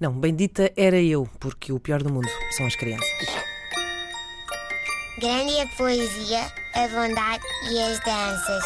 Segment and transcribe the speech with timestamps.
[0.00, 3.06] Não, bendita era eu, porque o pior do mundo são as crianças.
[5.18, 8.64] Grande é a poesia, a bondade e as danças.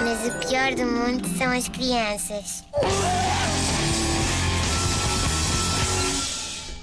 [0.00, 2.64] Mas o pior do mundo são as crianças.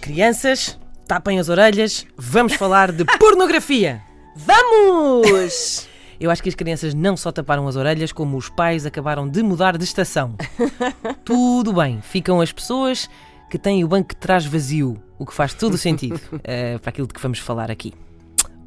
[0.01, 0.77] Crianças,
[1.07, 4.01] tapem as orelhas, vamos falar de pornografia!
[4.35, 5.87] Vamos!
[6.19, 9.41] Eu acho que as crianças não só taparam as orelhas, como os pais acabaram de
[9.41, 10.35] mudar de estação.
[11.23, 13.09] Tudo bem, ficam as pessoas
[13.50, 16.89] que têm o banco de trás vazio, o que faz todo o sentido eh, para
[16.89, 17.94] aquilo de que vamos falar aqui.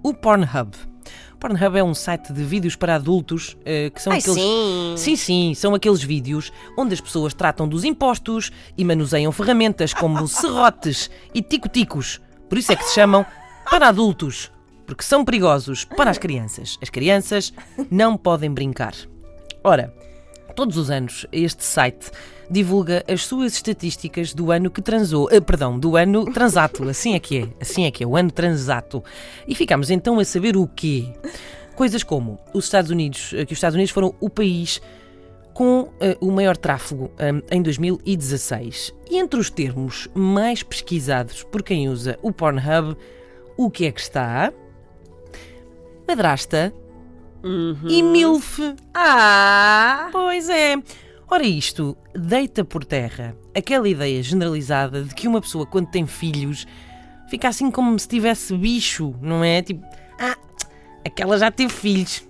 [0.03, 0.77] O Pornhub.
[1.35, 4.41] O Pornhub é um site de vídeos para adultos eh, que são Ai, aqueles.
[4.41, 4.95] sim.
[4.97, 10.27] Sim, sim, são aqueles vídeos onde as pessoas tratam dos impostos e manuseiam ferramentas como
[10.29, 12.21] serrotes e tico-ticos.
[12.49, 13.25] Por isso é que se chamam
[13.71, 14.51] para adultos,
[14.87, 16.79] porque são perigosos para as crianças.
[16.83, 17.53] As crianças
[17.91, 18.95] não podem brincar.
[19.65, 19.95] Ora,
[20.53, 22.11] todos os anos este site
[22.51, 27.19] divulga as suas estatísticas do ano que transou, eh, perdão, do ano transato, assim é
[27.19, 29.03] que é, assim é que é, o ano transato.
[29.49, 31.13] E ficamos então a saber o quê?
[31.75, 34.81] Coisas como os Estados Unidos, eh, que os Estados Unidos foram o país
[35.53, 38.95] com eh, o maior tráfego eh, em 2016.
[39.11, 42.97] E entre os termos mais pesquisados por quem usa o Pornhub,
[43.57, 44.53] o que é que está?
[46.07, 46.73] Madrasta
[47.89, 48.75] e MILF.
[48.95, 50.09] Ah!
[50.13, 50.77] Pois é.
[51.29, 56.67] Ora, isto deita por terra aquela ideia generalizada de que uma pessoa, quando tem filhos,
[57.29, 59.63] fica assim como se tivesse bicho, não é?
[59.63, 59.83] Tipo,
[60.19, 60.37] ah,
[61.05, 62.27] aquela já teve filhos.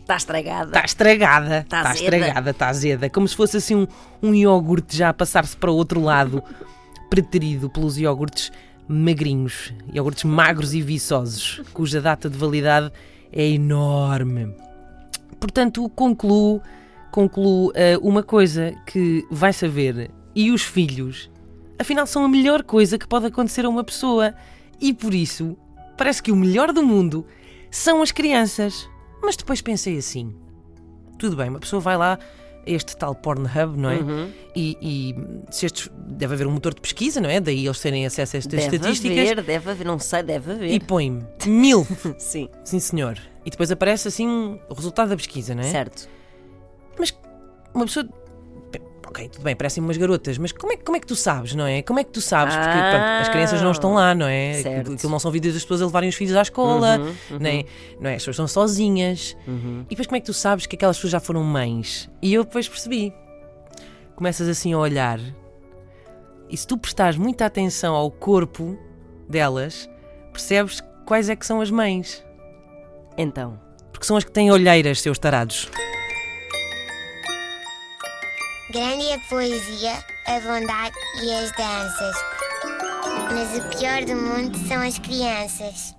[0.00, 0.66] Está estragada.
[0.66, 1.66] Está estragada.
[1.68, 2.04] Tá Está azeda.
[2.16, 3.10] estragada, está azeda.
[3.10, 3.86] Como se fosse assim um,
[4.22, 6.42] um iogurte já a passar-se para o outro lado,
[7.08, 8.52] preterido pelos iogurtes
[8.86, 12.92] magrinhos, iogurtes magros e viçosos, cuja data de validade
[13.34, 14.54] é enorme.
[15.40, 16.62] Portanto, concluo,
[17.10, 21.30] concluo eh, uma coisa que vai saber e os filhos,
[21.78, 24.34] afinal, são a melhor coisa que pode acontecer a uma pessoa.
[24.80, 25.56] E por isso,
[25.96, 27.26] parece que o melhor do mundo
[27.70, 28.88] são as crianças.
[29.22, 30.34] Mas depois pensei assim:
[31.18, 32.18] tudo bem, uma pessoa vai lá
[32.66, 33.96] este tal Pornhub, não é?
[33.96, 34.30] Uhum.
[34.54, 35.16] E, e
[35.50, 37.40] se estes, deve haver um motor de pesquisa, não é?
[37.40, 39.18] Daí eles terem acesso a estas Deve estatísticas.
[39.18, 40.70] haver, deve haver, não sei, deve haver.
[40.70, 41.86] E põe mil,
[42.18, 43.18] Sim, sim senhor.
[43.44, 45.70] E depois aparece assim o resultado da pesquisa, não é?
[45.70, 46.08] certo.
[46.98, 47.16] Mas
[47.74, 48.08] uma pessoa.
[49.14, 51.64] Ok, tudo bem, parecem umas garotas, mas como é, como é que tu sabes, não
[51.64, 51.82] é?
[51.82, 52.52] Como é que tu sabes?
[52.56, 52.90] Porque Ah.
[52.90, 54.54] pronto, as crianças não estão lá, não é?
[54.60, 54.92] Certo.
[54.94, 57.64] Aquilo, não são vídeos das pessoas a levarem os filhos à escola, Uhum, nem,
[58.00, 58.14] não é?
[58.16, 59.36] As pessoas estão sozinhas.
[59.46, 59.82] Uhum.
[59.86, 62.10] E depois como é que tu sabes que aquelas pessoas já foram mães?
[62.20, 63.12] E eu depois percebi.
[64.16, 65.20] Começas assim a olhar,
[66.50, 68.76] e se tu prestares muita atenção ao corpo
[69.28, 69.88] delas,
[70.32, 72.24] percebes quais é que são as mães.
[73.16, 73.60] Então,
[73.92, 75.68] Porque são as que têm olheiras, seus tarados.
[78.70, 79.92] Grande é a poesia,
[80.26, 82.16] a bondade e as danças.
[83.30, 85.94] Mas o pior do mundo são as crianças.